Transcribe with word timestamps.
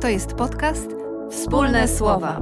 To 0.00 0.08
jest 0.08 0.34
podcast 0.34 0.90
Wspólne 1.30 1.88
Słowa, 1.88 2.40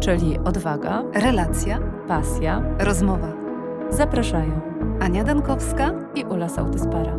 czyli 0.00 0.38
odwaga, 0.38 1.02
relacja, 1.14 1.78
pasja, 2.08 2.62
rozmowa. 2.78 3.32
zapraszają 3.90 4.60
Ania 5.00 5.24
Dankowska 5.24 5.90
i 6.14 6.24
Ula 6.24 6.48
Sautyspara. 6.48 7.16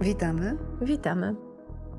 Witamy. 0.00 0.56
Witamy. 0.80 1.53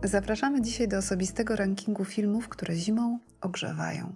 Zapraszamy 0.08 0.62
dzisiaj 0.62 0.88
do 0.88 0.98
osobistego 0.98 1.56
rankingu 1.56 2.06
filmów, 2.06 2.50
które 2.50 2.76
zimą 2.76 3.20
ogrzewają. 3.42 4.16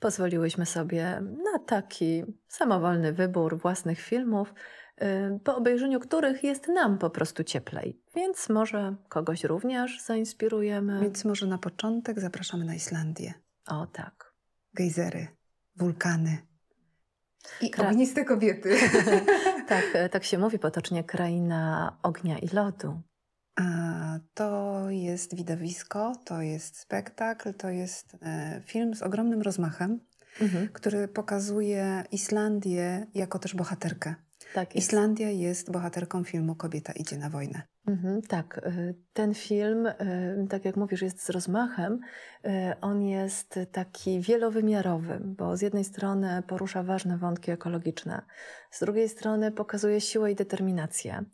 Pozwoliłyśmy 0.00 0.66
sobie 0.66 1.22
na 1.52 1.58
taki 1.66 2.24
samowolny 2.48 3.12
wybór 3.12 3.58
własnych 3.58 4.00
filmów, 4.00 4.54
y, 5.02 5.40
po 5.44 5.56
obejrzeniu 5.56 6.00
których 6.00 6.44
jest 6.44 6.68
nam 6.68 6.98
po 6.98 7.10
prostu 7.10 7.44
cieplej. 7.44 8.00
Więc 8.14 8.48
może 8.48 8.96
kogoś 9.08 9.44
również 9.44 10.02
zainspirujemy. 10.04 11.00
Więc 11.00 11.24
może 11.24 11.46
na 11.46 11.58
początek 11.58 12.20
zapraszamy 12.20 12.64
na 12.64 12.74
Islandię. 12.74 13.34
O 13.66 13.86
tak. 13.86 14.34
Gejzery, 14.74 15.28
wulkany 15.76 16.38
i 17.60 17.70
Kra- 17.70 17.90
ogniste 17.90 18.24
kobiety. 18.24 18.76
tak, 19.68 19.84
tak 20.12 20.24
się 20.24 20.38
mówi 20.38 20.58
potocznie, 20.58 21.04
kraina 21.04 21.96
ognia 22.02 22.38
i 22.38 22.48
lodu. 22.48 23.02
A 23.60 24.18
to 24.34 24.84
jest 24.90 25.34
widowisko, 25.34 26.12
to 26.24 26.42
jest 26.42 26.76
spektakl, 26.78 27.54
to 27.54 27.68
jest 27.68 28.16
e, 28.22 28.60
film 28.64 28.94
z 28.94 29.02
ogromnym 29.02 29.42
rozmachem, 29.42 30.00
Mhm, 30.40 30.68
który 30.72 31.08
pokazuje 31.08 32.04
Islandię 32.12 33.06
jako 33.14 33.38
też 33.38 33.54
bohaterkę. 33.54 34.14
tak 34.54 34.74
jest. 34.74 34.88
Islandia 34.88 35.30
jest 35.30 35.70
bohaterką 35.72 36.24
filmu 36.24 36.54
Kobieta 36.54 36.92
idzie 36.92 37.18
na 37.18 37.30
wojnę. 37.30 37.62
Mhm, 37.88 38.22
tak, 38.22 38.58
y, 38.66 38.94
ten 39.12 39.34
film, 39.34 39.86
y, 39.86 40.46
tak 40.50 40.64
jak 40.64 40.76
mówisz, 40.76 41.02
jest 41.02 41.22
z 41.22 41.30
rozmachem. 41.30 42.00
On 42.80 43.02
jest 43.02 43.58
taki 43.72 44.20
wielowymiarowy, 44.20 45.18
bo 45.24 45.56
z 45.56 45.60
jednej 45.62 45.84
strony 45.84 46.42
porusza 46.46 46.82
ważne 46.82 47.18
wątki 47.18 47.50
ekologiczne, 47.50 48.22
z 48.70 48.80
drugiej 48.80 49.08
strony 49.08 49.52
pokazuje 49.52 50.00
siłę 50.00 50.32
i 50.32 50.34
determinację, 50.34 51.24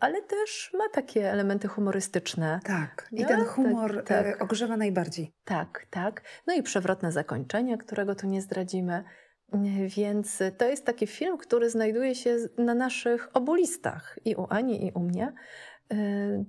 ale 0.00 0.22
też 0.22 0.70
ma 0.78 0.88
takie 0.92 1.30
elementy 1.30 1.68
humorystyczne. 1.68 2.60
Tak, 2.64 3.08
i 3.12 3.22
No, 3.22 3.28
ten 3.28 3.38
tak, 3.40 3.48
humor 3.48 4.04
tak. 4.04 4.26
e, 4.26 4.38
ogrzewa 4.38 4.76
najbardziej. 4.76 5.34
Tak, 5.44 5.86
tak. 5.90 6.22
No 6.46 6.54
i 6.54 6.62
przewrotne 6.62 7.12
zakończenie, 7.12 7.78
którego 7.78 8.14
tu 8.14 8.26
nie 8.26 8.42
zdradzimy. 8.42 9.04
Y, 9.54 9.88
Więc 9.96 10.42
to 10.58 10.64
jest 10.64 10.86
taki 10.86 11.06
film, 11.06 11.38
który 11.38 11.70
znajduje 11.70 12.14
się 12.14 12.36
na 12.58 12.74
naszych 12.74 13.28
obu 13.36 13.54
listach, 13.54 14.18
i 14.24 14.34
u 14.34 14.46
Ani, 14.50 14.86
i 14.86 14.92
u 14.92 15.00
mnie, 15.00 15.32
y, 15.92 15.96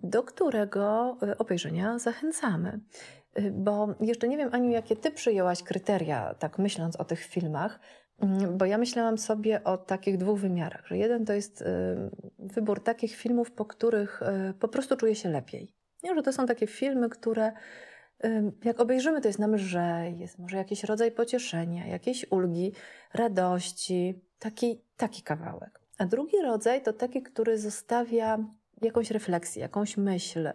do 0.03 0.23
którego 0.23 1.17
y, 1.23 1.37
obejrzenia 1.37 1.99
zachęcamy. 1.99 2.79
Y, 3.39 3.51
Bo 3.51 3.95
jeszcze 4.01 4.27
nie 4.27 4.37
wiem, 4.37 4.49
Aniu, 4.51 4.69
jakie 4.71 4.95
ty 4.95 5.11
przyjęłaś 5.11 5.63
kryteria, 5.63 6.35
tak 6.39 6.57
myśląc 6.59 6.95
o 6.95 7.05
tych 7.05 7.19
filmach, 7.23 7.79
bo 8.57 8.65
ja 8.65 8.77
myślałam 8.77 9.17
sobie 9.17 9.63
o 9.63 9.77
takich 9.77 10.17
dwóch 10.17 10.39
wymiarach, 10.39 10.87
że 10.87 10.97
jeden 10.97 11.25
to 11.25 11.33
jest 11.33 11.61
y, 11.61 11.65
wybór 12.39 12.83
takich 12.83 13.15
filmów, 13.15 13.51
po 13.51 13.65
których 13.65 14.21
y, 14.49 14.53
po 14.53 14.67
prostu 14.67 14.97
czuję 14.97 15.15
się 15.15 15.29
lepiej. 15.29 15.73
Nie, 16.03 16.15
że 16.15 16.21
to 16.21 16.33
są 16.33 16.45
takie 16.45 16.67
filmy, 16.67 17.09
które 17.09 17.51
Ym, 18.25 18.51
Jak 18.63 18.79
obejrzymy, 18.79 19.21
to 19.21 19.27
jest 19.27 19.39
nam 19.39 19.55
lżej, 19.55 20.19
jest 20.19 20.39
może 20.39 20.57
jakiś 20.57 20.83
rodzaj 20.83 21.11
pocieszenia, 21.11 21.87
jakiejś 21.87 22.25
ulgi, 22.31 22.73
radości, 23.13 24.21
taki, 24.39 24.81
taki 24.97 25.21
kawałek. 25.21 25.79
A 25.97 26.05
drugi 26.05 26.41
rodzaj 26.41 26.81
to 26.81 26.93
taki, 26.93 27.23
który 27.23 27.57
zostawia 27.57 28.37
jakąś 28.81 29.11
refleksję, 29.11 29.61
jakąś 29.61 29.97
myśl. 29.97 30.49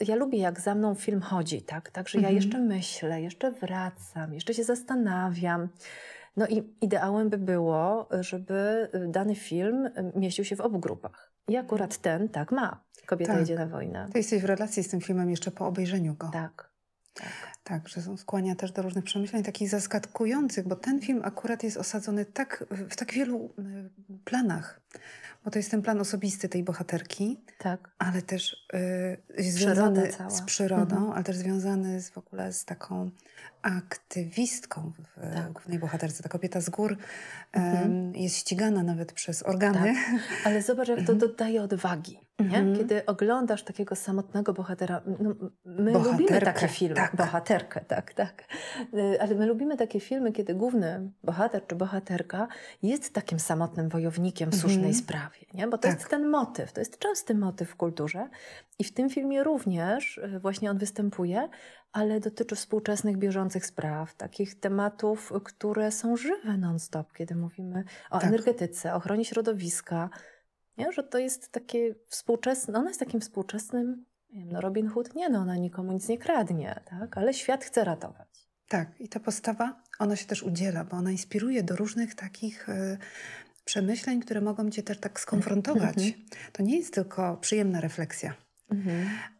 Ja 0.00 0.16
lubię, 0.16 0.38
jak 0.38 0.60
za 0.60 0.74
mną 0.74 0.94
film 0.94 1.20
chodzi, 1.20 1.62
tak? 1.62 1.90
Także 1.90 2.18
ja 2.18 2.28
Mhm. 2.28 2.36
jeszcze 2.36 2.58
myślę, 2.58 3.22
jeszcze 3.22 3.50
wracam, 3.50 4.34
jeszcze 4.34 4.54
się 4.54 4.64
zastanawiam. 4.64 5.68
No 6.36 6.46
i 6.46 6.74
ideałem 6.80 7.30
by 7.30 7.38
było, 7.38 8.08
żeby 8.20 8.88
dany 9.08 9.34
film 9.34 9.90
mieścił 10.16 10.44
się 10.44 10.56
w 10.56 10.60
obu 10.60 10.78
grupach. 10.78 11.32
I 11.48 11.56
akurat 11.56 11.98
ten 11.98 12.28
tak 12.28 12.52
ma. 12.52 12.84
Kobieta 13.06 13.32
Tak. 13.32 13.42
idzie 13.42 13.54
na 13.54 13.66
wojnę. 13.66 14.08
Ty 14.12 14.18
jesteś 14.18 14.42
w 14.42 14.44
relacji 14.44 14.84
z 14.84 14.88
tym 14.88 15.00
filmem 15.00 15.30
jeszcze 15.30 15.50
po 15.50 15.66
obejrzeniu 15.66 16.14
go. 16.14 16.30
Tak. 16.32 16.70
tak. 17.14 17.26
Tak, 17.64 17.88
że 17.88 18.02
są 18.02 18.16
skłania 18.16 18.54
też 18.54 18.72
do 18.72 18.82
różnych 18.82 19.04
przemyśleń 19.04 19.42
takich 19.42 19.68
zaskakujących, 19.68 20.68
bo 20.68 20.76
ten 20.76 21.00
film 21.00 21.20
akurat 21.24 21.62
jest 21.62 21.76
osadzony 21.76 22.24
tak, 22.24 22.64
w 22.70 22.96
tak 22.96 23.12
wielu 23.12 23.54
y, 23.58 23.90
planach. 24.24 24.80
Bo 25.44 25.50
to 25.50 25.58
jest 25.58 25.70
ten 25.70 25.82
plan 25.82 26.00
osobisty 26.00 26.48
tej 26.48 26.62
bohaterki, 26.64 27.40
Tak. 27.58 27.90
ale 27.98 28.22
też 28.22 28.66
y, 29.38 29.52
związany 29.52 30.12
z 30.28 30.42
przyrodą, 30.42 30.96
Mhm. 30.96 31.12
ale 31.12 31.24
też 31.24 31.36
związany 31.36 32.00
z, 32.00 32.10
w 32.10 32.18
ogóle 32.18 32.52
z 32.52 32.64
taką 32.64 33.10
aktywistką 33.62 34.92
w 35.16 35.34
Tak. 35.34 35.52
głównej 35.52 35.78
bohaterce. 35.78 36.22
Ta 36.22 36.28
kobieta 36.28 36.60
z 36.60 36.70
gór 36.70 36.96
Mhm. 37.52 37.84
em, 37.84 38.14
jest 38.16 38.36
ścigana 38.36 38.82
nawet 38.82 39.12
przez 39.12 39.42
organy. 39.42 39.94
Ale 40.44 40.62
zobacz, 40.62 40.88
jak 40.88 40.96
to 40.96 41.12
Mhm. 41.12 41.18
dodaje 41.18 41.62
odwagi. 41.62 42.20
Mhm. 42.44 42.76
Kiedy 42.76 43.06
oglądasz 43.06 43.62
takiego 43.62 43.96
samotnego 43.96 44.52
bohatera, 44.52 45.00
no, 45.20 45.34
my 45.64 45.92
Bohaterkę, 45.92 46.22
lubimy 46.22 46.40
takie 46.40 46.68
filmy. 46.68 46.94
tak. 46.94 47.16
Bohaterkę, 47.16 47.80
tak, 47.80 48.14
tak. 48.14 48.44
Y, 48.94 49.20
Ale 49.20 49.34
my 49.34 49.46
lubimy 49.46 49.76
takie 49.76 50.00
filmy, 50.00 50.32
kiedy 50.32 50.54
główny 50.54 51.10
bohater 51.24 51.66
czy 51.66 51.74
bohaterka 51.76 52.48
jest 52.82 53.12
takim 53.14 53.38
samotnym 53.40 53.88
wojownikiem 53.88 54.50
w 54.50 54.54
Mhm. 54.54 54.60
słusznej 54.72 54.94
sprawie. 54.94 55.38
Nie? 55.54 55.66
Bo 55.66 55.78
to 55.78 55.88
Tak. 55.88 55.94
jest 55.94 56.08
ten 56.10 56.28
motyw, 56.28 56.72
to 56.72 56.80
jest 56.80 56.98
częsty 56.98 57.34
motyw 57.34 57.70
w 57.70 57.76
kulturze. 57.76 58.28
I 58.78 58.84
w 58.84 58.94
tym 58.94 59.10
filmie 59.10 59.44
również 59.44 60.18
y, 60.18 60.38
właśnie 60.40 60.70
on 60.70 60.78
występuje, 60.78 61.48
ale 61.92 62.20
dotyczy 62.20 62.56
współczesnych, 62.56 63.16
bieżących 63.18 63.66
spraw, 63.66 64.14
takich 64.14 64.60
tematów, 64.60 65.32
które 65.44 65.92
są 65.92 66.16
żywe 66.16 66.58
non-stop, 66.58 67.12
kiedy 67.12 67.34
mówimy 67.36 67.84
o 68.10 68.18
Tak. 68.18 68.28
energetyce, 68.28 68.94
ochronie 68.94 69.24
środowiska. 69.24 70.10
Nie? 70.78 70.92
Że 70.92 71.02
to 71.02 71.18
jest 71.18 71.52
takie 71.52 71.94
współczesne, 72.08 72.78
ona 72.78 72.88
jest 72.88 73.00
takim 73.00 73.20
współczesnym, 73.20 74.04
nie 74.30 74.40
wiem, 74.40 74.52
no 74.52 74.60
Robin 74.60 74.88
Hood, 74.88 75.14
nie 75.14 75.28
no, 75.28 75.38
ona 75.38 75.56
nikomu 75.56 75.92
nic 75.92 76.08
nie 76.08 76.18
kradnie, 76.18 76.80
tak? 76.90 77.18
ale 77.18 77.34
świat 77.34 77.64
chce 77.64 77.84
ratować. 77.84 78.28
Tak, 78.68 79.00
i 79.00 79.08
ta 79.08 79.20
postawa, 79.20 79.82
ona 79.98 80.16
się 80.16 80.26
też 80.26 80.42
udziela, 80.42 80.84
bo 80.84 80.96
ona 80.96 81.10
inspiruje 81.10 81.62
do 81.62 81.76
różnych 81.76 82.14
takich 82.14 82.68
e, 82.68 82.98
przemyśleń, 83.64 84.20
które 84.20 84.40
mogą 84.40 84.70
cię 84.70 84.82
też 84.82 84.98
tak 84.98 85.20
skonfrontować. 85.20 85.96
Mhm. 85.96 86.24
To 86.52 86.62
nie 86.62 86.76
jest 86.76 86.94
tylko 86.94 87.36
przyjemna 87.36 87.80
refleksja, 87.80 88.34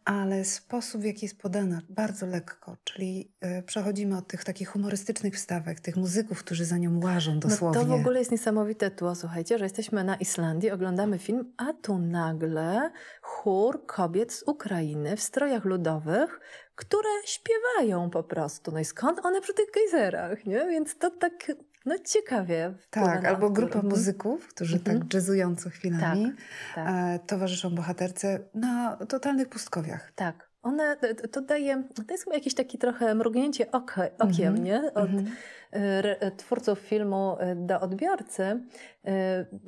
ale 0.05 0.45
sposób, 0.45 1.01
w 1.01 1.05
jaki 1.05 1.25
jest 1.25 1.41
podana, 1.41 1.81
bardzo 1.89 2.25
lekko, 2.25 2.77
czyli 2.83 3.31
e, 3.41 3.63
przechodzimy 3.63 4.17
od 4.17 4.27
tych 4.27 4.43
takich 4.43 4.69
humorystycznych 4.69 5.35
wstawek, 5.35 5.79
tych 5.79 5.97
muzyków, 5.97 6.39
którzy 6.39 6.65
za 6.65 6.77
nią 6.77 6.99
łażą 7.03 7.39
dosłownie. 7.39 7.79
No 7.79 7.85
to 7.85 7.97
w 7.97 7.99
ogóle 7.99 8.19
jest 8.19 8.31
niesamowite 8.31 8.91
tło, 8.91 9.15
słuchajcie, 9.15 9.57
że 9.57 9.65
jesteśmy 9.65 10.03
na 10.03 10.15
Islandii, 10.15 10.71
oglądamy 10.71 11.19
film, 11.19 11.53
a 11.57 11.73
tu 11.73 11.97
nagle 11.97 12.91
chór 13.21 13.85
kobiet 13.85 14.33
z 14.33 14.43
Ukrainy 14.43 15.17
w 15.17 15.21
strojach 15.21 15.65
ludowych, 15.65 16.39
które 16.75 17.09
śpiewają 17.25 18.09
po 18.09 18.23
prostu. 18.23 18.71
No 18.71 18.79
i 18.79 18.85
skąd 18.85 19.25
one 19.25 19.41
przy 19.41 19.53
tych 19.53 19.71
gejzerach, 19.71 20.45
nie? 20.45 20.67
Więc 20.67 20.97
to 20.97 21.11
tak, 21.11 21.51
no 21.85 21.95
ciekawie. 22.05 22.73
Tak, 22.89 23.25
albo 23.25 23.49
grupa 23.49 23.81
muzyków, 23.81 24.47
którzy 24.47 24.75
Mhm. 24.77 24.99
tak 24.99 25.13
jazzują 25.13 25.55
co 25.55 25.69
chwilami, 25.69 26.33
Tak. 26.75 26.87
e, 26.89 27.19
towarzyszą 27.27 27.75
bohaterce 27.75 28.39
na 28.53 28.97
totalnych 29.09 29.49
pustkowiach. 29.49 30.11
Tak. 30.15 30.49
One, 30.63 30.97
to- 31.31 31.41
daje, 31.41 31.83
to 31.95 32.03
jest 32.13 32.23
chyba 32.23 32.35
jakieś 32.35 32.53
takie 32.55 32.77
trochę 32.77 33.15
mrugnięcie 33.15 33.71
oka, 33.71 34.03
okiem, 34.19 34.47
Mhm. 34.55 34.63
nie? 34.63 34.93
Od 34.93 35.09
Mhm. 35.09 35.25
y, 35.27 35.79
re- 35.79 36.31
twórców 36.37 36.79
filmu 36.79 37.37
do 37.55 37.79
odbiorcy, 37.81 38.63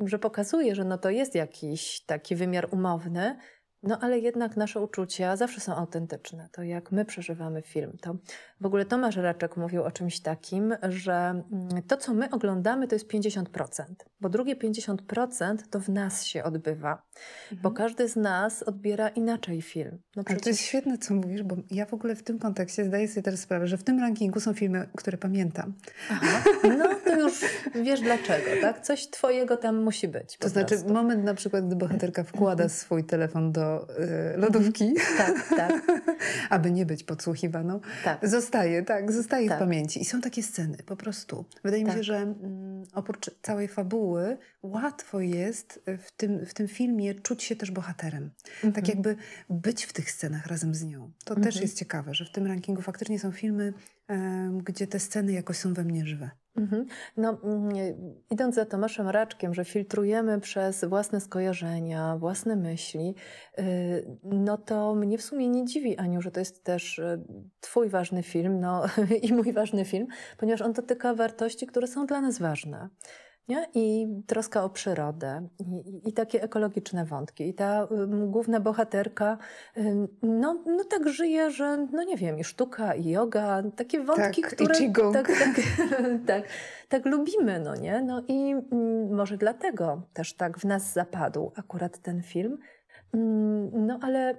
że 0.05 0.19
pokazuje, 0.19 0.75
że 0.75 0.83
no 0.83 0.97
to 0.97 1.09
jest 1.09 1.35
jakiś 1.35 2.01
taki 2.05 2.35
wymiar 2.35 2.67
umowny, 2.71 3.37
no 3.83 3.99
ale 3.99 4.19
jednak 4.19 4.57
nasze 4.57 4.79
uczucia 4.81 5.35
zawsze 5.35 5.61
są 5.61 5.75
autentyczne. 5.75 6.49
To 6.51 6.63
jak 6.63 6.91
my 6.91 7.05
przeżywamy 7.05 7.61
film. 7.61 7.97
To 8.01 8.15
w 8.61 8.65
ogóle 8.65 8.85
Tomasz 8.85 9.15
Raczek 9.15 9.57
mówił 9.57 9.83
o 9.83 9.91
czymś 9.91 10.19
takim, 10.19 10.75
że 10.89 11.13
mm, 11.13 11.83
to, 11.87 11.97
co 11.97 12.13
my 12.13 12.29
oglądamy, 12.29 12.87
to 12.87 12.95
jest 12.95 13.07
50%, 13.11 13.83
bo 14.21 14.29
drugie 14.29 14.55
50% 14.55 15.57
to 15.69 15.79
w 15.79 15.89
nas 15.89 16.25
się 16.25 16.43
odbywa, 16.43 17.06
bo 17.51 17.69
Mhm. 17.69 17.75
każdy 17.75 18.07
z 18.09 18.15
nas 18.15 18.63
odbiera 18.63 19.07
inaczej 19.09 19.61
film. 19.61 19.91
No 19.91 19.99
Ale 20.15 20.23
to 20.23 20.23
przecież- 20.33 20.47
jest 20.47 20.61
świetne, 20.61 20.97
co 20.97 21.13
mówisz, 21.13 21.43
bo 21.43 21.55
ja 21.71 21.85
w 21.85 21.93
ogóle 21.93 22.15
w 22.15 22.23
tym 22.23 22.39
kontekście 22.39 22.85
zdaję 22.85 23.07
sobie 23.07 23.21
teraz 23.23 23.39
sprawę, 23.39 23.67
że 23.67 23.77
w 23.77 23.83
tym 23.83 23.99
rankingu 23.99 24.39
są 24.39 24.53
filmy, 24.53 24.87
które 24.97 25.17
pamiętam. 25.17 25.73
Aha, 26.11 26.43
no 26.77 26.85
to 27.05 27.19
już 27.19 27.33
wiesz 27.83 28.01
dlaczego, 28.01 28.45
tak? 28.61 28.81
Coś 28.81 29.07
twojego 29.09 29.57
tam 29.57 29.83
musi 29.83 30.07
być. 30.07 30.37
To 30.37 30.49
znaczy 30.49 30.75
prostu. 30.75 30.93
moment 30.93 31.23
na 31.23 31.33
przykład, 31.33 31.67
gdy 31.67 31.75
bohaterka 31.75 32.23
wkłada 32.23 32.69
swój 32.69 33.03
telefon 33.03 33.51
do 33.51 33.87
y, 34.35 34.37
lodówki, 34.37 34.93
tak, 35.17 35.47
tak. 35.57 35.81
aby 36.49 36.71
nie 36.71 36.85
być 36.85 37.03
podsłuchiwaną, 37.03 37.79
tak. 38.03 38.27
zostaje, 38.27 38.83
tak, 38.83 39.11
zostaje 39.11 39.47
tak. 39.49 39.57
w 39.57 39.59
pamięci. 39.59 40.01
I 40.01 40.05
są 40.05 40.21
takie 40.21 40.43
sceny, 40.43 40.77
po 40.85 40.95
prostu. 40.95 41.45
Wydaje 41.63 41.83
mi 41.83 41.89
się, 41.89 41.95
tak. 41.95 42.03
że 42.03 42.17
mm, 42.17 42.76
oprócz 42.93 43.29
całej 43.41 43.67
fabuły, 43.67 44.37
łatwo 44.63 45.19
jest 45.19 45.83
w 45.99 46.11
tym, 46.11 46.45
w 46.45 46.53
tym 46.53 46.67
filmie 46.67 47.15
czuć 47.15 47.43
się 47.43 47.55
też 47.55 47.71
bohaterem. 47.71 48.31
Tak 48.61 48.65
mhm. 48.65 48.85
jakby 48.87 49.15
być 49.49 49.83
w 49.83 49.93
tych 49.93 50.11
scenach 50.11 50.47
razem 50.47 50.75
z 50.75 50.83
nią. 50.83 51.11
To 51.25 51.35
mhm. 51.35 51.45
też 51.45 51.61
jest 51.61 51.77
ciekawe, 51.77 52.13
że 52.13 52.25
w 52.25 52.31
tym 52.31 52.47
rankingu 52.47 52.81
faktycznie 52.81 53.19
są 53.19 53.31
filmy, 53.31 53.73
gdzie 54.63 54.87
te 54.87 54.99
sceny 54.99 55.31
jakoś 55.31 55.57
są 55.57 55.73
we 55.73 55.83
mnie 55.83 56.05
żywe. 56.05 56.31
Mhm. 56.57 56.85
No, 57.17 57.37
mm, 57.43 57.73
idąc 58.29 58.55
za 58.55 58.65
Tomaszem 58.65 59.09
Raczkiem, 59.09 59.53
że 59.53 59.65
filtrujemy 59.65 60.39
przez 60.39 60.85
własne 60.85 61.21
skojarzenia, 61.21 62.17
własne 62.17 62.55
myśli, 62.55 63.15
y, 63.59 63.63
no 64.23 64.57
to 64.57 64.95
mnie 64.95 65.17
w 65.17 65.21
sumie 65.21 65.49
nie 65.49 65.65
dziwi, 65.65 65.97
Aniu, 65.97 66.21
że 66.21 66.31
to 66.31 66.39
jest 66.39 66.63
też 66.63 66.99
y, 66.99 67.23
Twój 67.59 67.89
ważny 67.89 68.23
film 68.23 68.59
no, 68.59 68.83
i 69.29 69.33
mój 69.33 69.53
ważny 69.53 69.85
film, 69.85 70.07
ponieważ 70.37 70.61
on 70.61 70.73
dotyka 70.73 71.13
wartości, 71.13 71.67
które 71.67 71.87
są 71.87 72.05
dla 72.05 72.21
nas 72.21 72.39
ważne. 72.39 72.89
Nie? 73.47 73.67
I 73.73 74.07
troska 74.27 74.63
o 74.63 74.69
przyrodę, 74.69 75.47
i, 75.59 76.09
i 76.09 76.13
takie 76.13 76.43
ekologiczne 76.43 77.05
wątki. 77.05 77.49
I 77.49 77.53
ta 77.53 77.87
główna 78.27 78.59
bohaterka, 78.59 79.37
no, 80.21 80.63
no 80.65 80.83
tak 80.83 81.09
żyje, 81.09 81.51
że 81.51 81.87
no 81.91 82.03
nie 82.03 82.17
wiem, 82.17 82.39
i 82.39 82.43
sztuka, 82.43 82.93
i 82.95 83.09
yoga, 83.09 83.63
takie 83.75 84.03
wątki, 84.03 84.41
tak, 84.41 84.51
które 84.51 84.75
tak, 85.13 85.27
tak, 85.27 85.61
tak, 86.27 86.43
tak 86.89 87.05
lubimy, 87.05 87.59
no 87.59 87.75
nie? 87.75 88.01
No 88.01 88.23
i 88.27 88.55
może 89.11 89.37
dlatego 89.37 90.01
też 90.13 90.33
tak 90.33 90.59
w 90.59 90.65
nas 90.65 90.93
zapadł 90.93 91.51
akurat 91.55 91.97
ten 91.97 92.23
film. 92.23 92.57
No 93.71 93.99
ale 94.01 94.37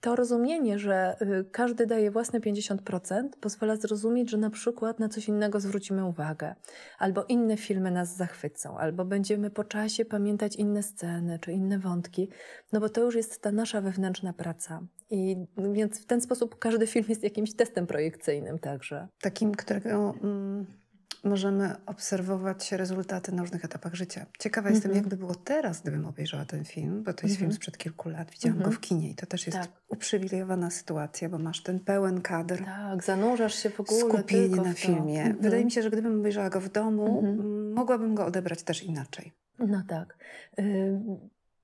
to 0.00 0.16
rozumienie, 0.16 0.78
że 0.78 1.16
y, 1.22 1.44
każdy 1.52 1.86
daje 1.86 2.10
własne 2.10 2.40
50%, 2.40 3.28
pozwala 3.40 3.76
zrozumieć, 3.76 4.30
że 4.30 4.36
na 4.38 4.50
przykład 4.50 4.98
na 4.98 5.08
coś 5.08 5.28
innego 5.28 5.60
zwrócimy 5.60 6.04
uwagę, 6.04 6.54
albo 6.98 7.24
inne 7.24 7.56
filmy 7.56 7.90
nas 7.90 8.16
zachwycą, 8.16 8.78
albo 8.78 9.04
będziemy 9.04 9.50
po 9.50 9.64
czasie 9.64 10.04
pamiętać 10.04 10.56
inne 10.56 10.82
sceny 10.82 11.38
czy 11.38 11.52
inne 11.52 11.78
wątki, 11.78 12.28
no 12.72 12.80
bo 12.80 12.88
to 12.88 13.00
już 13.00 13.14
jest 13.14 13.42
ta 13.42 13.52
nasza 13.52 13.80
wewnętrzna 13.80 14.32
praca. 14.32 14.80
I 15.10 15.36
więc 15.72 16.02
w 16.02 16.06
ten 16.06 16.20
sposób 16.20 16.58
każdy 16.58 16.86
film 16.86 17.04
jest 17.08 17.22
jakimś 17.22 17.54
testem 17.54 17.86
projekcyjnym 17.86 18.58
także. 18.58 19.08
Takim, 19.20 19.52
którego. 19.52 20.14
Mm 20.22 20.79
możemy 21.24 21.74
obserwować 21.86 22.72
rezultaty 22.72 23.32
na 23.32 23.42
różnych 23.42 23.64
etapach 23.64 23.94
życia. 23.94 24.26
Ciekawa 24.38 24.68
mm 24.68 24.72
-hmm. 24.72 24.84
jestem, 24.84 24.96
jakby 24.96 25.16
było 25.16 25.34
teraz, 25.34 25.80
gdybym 25.80 26.06
obejrzała 26.06 26.44
ten 26.44 26.64
film, 26.64 27.02
bo 27.02 27.12
to 27.12 27.22
jest 27.22 27.22
mm 27.22 27.28
-hmm. 27.28 27.38
film 27.38 27.50
mhm. 27.50 27.52
sprzed 27.52 27.78
kilku 27.78 28.08
lat. 28.08 28.30
Widziałam 28.30 28.56
mm 28.56 28.68
-hmm. 28.68 28.70
go 28.70 28.76
w 28.76 28.80
kinie 28.80 29.10
i 29.10 29.14
to 29.14 29.26
też 29.26 29.46
jest 29.46 29.58
tak. 29.58 29.70
uprzywilejowana 29.88 30.70
sytuacja, 30.70 31.28
bo 31.28 31.38
masz 31.38 31.62
ten 31.62 31.80
pełen 31.80 32.20
kadr. 32.20 32.64
Tak, 32.64 33.04
zanurzasz 33.04 33.54
się 33.54 33.70
w 33.70 33.80
ogóle 33.80 34.00
Skupienie 34.00 34.56
na 34.56 34.72
filmie. 34.72 35.20
Mhm. 35.20 35.38
Wydaje 35.40 35.64
mi 35.64 35.70
się, 35.70 35.82
że 35.82 35.90
gdybym 35.90 36.20
obejrzała 36.20 36.50
go 36.50 36.60
w 36.60 36.68
domu, 36.68 37.18
mhm. 37.18 37.72
mogłabym 37.72 38.14
go 38.14 38.26
odebrać 38.26 38.62
też 38.62 38.82
inaczej. 38.82 39.32
No 39.58 39.82
tak. 39.88 40.18
Y 40.58 41.00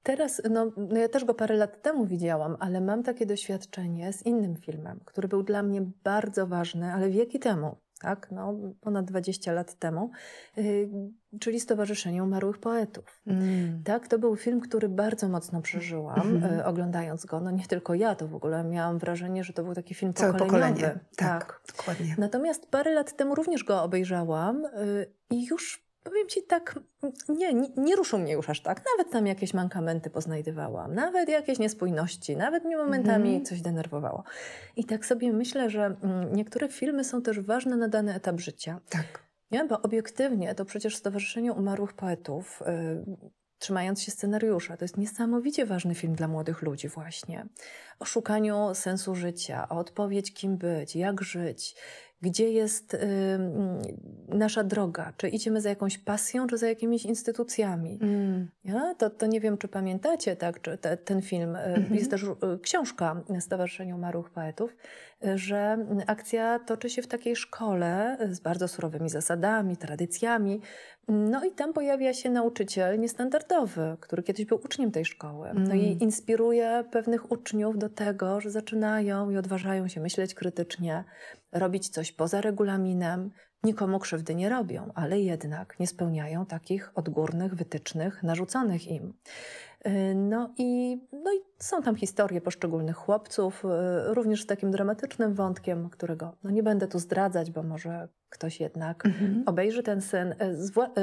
Teraz, 0.07 0.43
no, 0.51 0.73
no, 0.77 0.99
ja 0.99 1.09
też 1.09 1.25
go 1.25 1.35
parę 1.35 1.57
lat 1.57 1.83
temu 1.83 2.07
widziałam, 2.07 2.57
ale 2.61 2.81
mam 2.81 3.03
takie 3.03 3.27
doświadczenie 3.27 4.13
z 4.13 4.27
innym 4.27 4.57
filmem, 4.57 5.01
który 5.05 5.29
był 5.29 5.43
dla 5.43 5.63
mnie 5.63 5.83
bardzo 6.05 6.47
ważny, 6.47 6.93
ale 6.93 7.11
wieki 7.11 7.39
temu 7.39 7.77
tak, 8.01 8.29
no, 8.31 8.55
ponad 8.81 9.05
20 9.05 9.53
lat 9.53 9.75
temu, 9.75 10.11
yy, 10.57 10.89
czyli 11.41 11.61
Stowarzyszenie 11.61 12.23
Umarłych 12.23 12.59
Poetów. 12.59 13.23
Mm. 13.27 13.83
Tak, 13.85 14.09
to 14.09 14.19
był 14.19 14.37
film, 14.37 14.61
który 14.61 14.89
bardzo 14.89 15.29
mocno 15.29 15.63
przeżyłam, 15.63 16.41
yy, 16.57 16.65
oglądając 16.65 17.27
go. 17.27 17.41
No 17.41 17.51
nie 17.51 17.67
tylko 17.67 17.95
ja, 17.95 18.15
to 18.15 18.29
w 18.29 18.35
ogóle 18.35 18.65
miałam 18.65 18.99
wrażenie, 18.99 19.45
że 19.45 19.53
to 19.53 19.65
był 19.65 19.75
taki 19.75 19.95
film 19.95 20.15
Całe 20.15 20.33
pokoleniowy. 20.33 20.73
Pokolenie. 20.73 21.01
Tak, 21.17 21.45
tak, 21.45 21.63
dokładnie. 21.77 22.15
Natomiast 22.19 22.71
parę 22.71 22.95
lat 22.95 23.17
temu 23.17 23.35
również 23.35 23.65
go 23.65 23.83
obejrzałam 23.83 24.63
yy, 24.63 25.13
i 25.31 25.47
już 25.47 25.86
powiem 26.07 26.29
Ci 26.29 26.43
tak, 26.43 26.79
nie, 27.29 27.55
nie, 27.55 27.69
nie 27.77 27.97
ruszył 27.97 28.19
mnie 28.19 28.33
już 28.33 28.51
aż 28.51 28.61
tak. 28.61 28.83
Nawet 28.97 29.13
tam 29.13 29.27
jakieś 29.27 29.55
mankamenty 29.55 30.11
poznajdywałam, 30.11 30.95
nawet 30.95 31.29
jakieś 31.29 31.59
niespójności, 31.59 32.37
nawet 32.37 32.65
mnie 32.65 32.77
momentami 32.77 33.31
mm 33.31 33.43
-hmm. 33.43 33.49
coś 33.49 33.61
denerwowało. 33.61 34.25
I 34.77 34.85
tak 34.85 35.07
sobie 35.07 35.33
myślę, 35.33 35.71
że 35.71 35.85
mm, 35.85 36.37
niektóre 36.37 36.69
filmy 36.69 37.05
są 37.05 37.23
też 37.23 37.41
ważne 37.41 37.77
na 37.77 37.89
dany 37.89 38.15
etap 38.15 38.41
życia. 38.41 38.81
Tak. 38.89 39.27
Nie? 39.51 39.65
Bo 39.65 39.83
obiektywnie 39.83 40.55
to 40.55 40.65
przecież 40.65 40.97
Stowarzyszenie 40.97 41.53
Umarłych 41.53 41.93
Poetów 41.93 42.63
y, 42.63 43.27
trzymając 43.59 44.03
się 44.03 44.13
scenariusza. 44.13 44.77
To 44.77 44.85
jest 44.85 44.97
niesamowicie 44.97 45.67
ważny 45.67 45.95
film 45.95 46.15
dla 46.15 46.29
młodych 46.29 46.63
ludzi 46.63 46.89
właśnie. 46.89 47.47
O 47.99 48.05
szukaniu 48.05 48.75
sensu 48.75 49.15
życia, 49.15 49.69
o 49.69 49.79
odpowiedź 49.79 50.35
kim 50.35 50.57
być, 50.57 50.97
jak 50.97 51.23
żyć, 51.23 51.77
gdzie 52.21 52.51
jest 52.51 52.95
y, 52.95 52.99
nasza 54.29 54.65
droga, 54.65 55.13
czy 55.17 55.29
idziemy 55.29 55.61
za 55.61 55.69
jakąś 55.69 55.99
pasją, 55.99 56.47
czy 56.47 56.59
za 56.59 56.69
jakimiś 56.69 57.05
instytucjami. 57.05 57.99
Mm. 58.03 58.49
Ja? 58.65 58.95
To, 58.95 59.11
to 59.11 59.27
nie 59.27 59.41
wiem, 59.41 59.59
czy 59.59 59.69
pamiętacie 59.69 60.37
tak, 60.37 60.61
czy 60.61 60.79
te, 60.79 60.97
ten 60.97 61.23
film. 61.23 61.57
Mm 61.57 61.83
-hmm. 61.83 61.95
Jest 61.95 62.11
też 62.11 62.23
y, 62.23 62.35
książka 62.63 63.23
Stowarzyszenia 63.41 63.95
Umarłych 63.95 64.31
Poetów, 64.31 64.77
y, 65.25 65.39
że 65.39 65.87
akcja 66.07 66.59
toczy 66.59 66.91
się 66.91 67.03
w 67.03 67.07
takiej 67.07 67.37
szkole 67.37 68.19
z 68.31 68.41
bardzo 68.41 68.69
surowymi 68.69 69.09
zasadami, 69.09 69.77
tradycjami. 69.77 70.61
No 71.09 71.45
i 71.45 71.51
tam 71.51 71.73
pojawia 71.73 72.15
się 72.15 72.31
nauczyciel 72.31 73.01
niestandardowy, 73.01 73.97
który 74.01 74.23
kiedyś 74.23 74.45
był 74.45 74.61
uczniem 74.65 74.91
tej 74.91 75.05
szkoły. 75.05 75.51
No 75.55 75.75
i 75.75 75.87
mm. 75.87 75.99
inspiruje 75.99 76.85
pewnych 76.91 77.33
uczniów 77.33 77.79
do 77.79 77.89
tego, 77.89 78.41
że 78.41 78.51
zaczynają 78.51 79.31
i 79.31 79.37
odważają 79.37 79.89
się 79.89 80.01
myśleć 80.01 80.35
krytycznie, 80.35 81.05
robić 81.53 81.89
coś 81.89 82.13
poza 82.13 82.41
regulaminem, 82.41 83.31
nikomu 83.63 83.99
krzywdy 83.99 84.35
nie 84.35 84.49
robią, 84.49 84.91
ale 84.95 85.21
jednak 85.21 85.81
nie 85.81 85.87
spełniają 85.87 86.47
takich 86.47 86.93
odgórnych 86.95 87.55
wytycznych 87.55 88.23
narzuconych 88.23 88.89
im. 88.89 89.15
Y, 89.87 90.15
no 90.15 90.55
i, 90.59 91.01
no 91.13 91.33
i 91.33 91.39
są 91.59 91.83
tam 91.83 91.97
historie 91.97 92.41
poszczególnych 92.41 92.97
chłopców, 92.97 93.65
y, 93.65 94.15
również 94.15 94.43
z 94.43 94.47
takim 94.47 94.71
dramatycznym 94.71 95.35
wątkiem, 95.35 95.91
którego 95.91 96.37
no 96.45 96.51
nie 96.51 96.63
będę 96.63 96.89
tu 96.89 96.99
zdradzać, 96.99 97.51
bo 97.51 97.63
może 97.63 98.09
ktoś 98.29 98.61
jednak 98.61 99.07
mhm. 99.07 99.43
obejrzy 99.47 99.83
ten, 99.83 100.01
sen, 100.01 100.35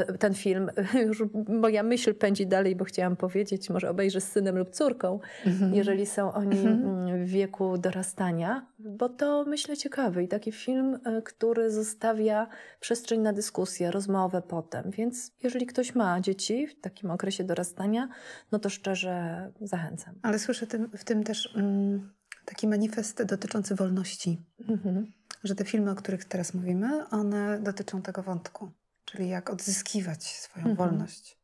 y, 0.10 0.18
ten 0.18 0.34
film. 0.34 0.70
Już 1.08 1.24
moja 1.48 1.84
myśl 1.84 2.16
pędzi 2.16 2.48
dalej, 2.48 2.76
bo 2.76 2.86
chciałam 2.86 3.16
powiedzieć, 3.16 3.70
może 3.70 3.90
obejrzy 3.90 4.22
z 4.22 4.32
synem 4.32 4.58
lub 4.58 4.70
córką, 4.70 5.20
mhm. 5.46 5.74
jeżeli 5.74 6.06
są 6.06 6.34
oni 6.34 6.68
mhm. 6.68 7.26
w 7.26 7.30
wieku 7.30 7.78
dorastania, 7.78 8.66
bo 8.80 9.10
to 9.10 9.46
myślę 9.48 9.78
ciekawy 9.78 10.24
i 10.24 10.28
taki 10.28 10.52
film, 10.52 11.00
który 11.24 11.72
zostawia 11.72 12.48
przestrzeń 12.80 13.22
na 13.22 13.34
dyskusję, 13.34 13.92
rozmowę 13.92 14.42
potem. 14.42 14.92
Więc 14.92 15.32
jeżeli 15.44 15.66
ktoś 15.66 15.96
ma 15.96 16.22
dzieci 16.22 16.68
w 16.68 16.82
takim 16.82 17.12
okresie 17.12 17.44
dorastania, 17.44 18.10
no 18.52 18.60
to 18.60 18.70
szczerze 18.74 19.52
zachęcam. 19.62 20.16
Ale 20.22 20.40
słyszę 20.40 20.68
tym, 20.68 20.90
w 20.98 21.04
tym 21.04 21.24
też 21.24 21.56
mm, 21.56 22.14
taki 22.46 22.68
manifest 22.68 23.24
dotyczący 23.24 23.76
wolności. 23.76 24.42
Mhm. 24.70 25.12
Że 25.44 25.56
te 25.56 25.66
filmy, 25.66 25.92
o 25.92 25.96
których 25.96 26.26
teraz 26.26 26.54
mówimy, 26.54 27.10
one 27.10 27.60
dotyczą 27.60 28.02
tego 28.02 28.24
wątku. 28.24 28.72
Czyli 29.06 29.30
jak 29.30 29.50
odzyskiwać 29.50 30.24
swoją 30.24 30.66
mhm. 30.68 30.90
wolność. 30.90 31.38